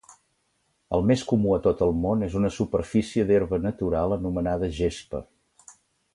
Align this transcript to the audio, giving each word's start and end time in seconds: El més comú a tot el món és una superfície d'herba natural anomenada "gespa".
El 0.97 1.03
més 1.09 1.23
comú 1.31 1.51
a 1.55 1.59
tot 1.67 1.83
el 1.87 1.93
món 2.05 2.25
és 2.29 2.39
una 2.39 2.51
superfície 2.57 3.27
d'herba 3.33 3.61
natural 3.67 4.17
anomenada 4.19 4.73
"gespa". 4.81 5.25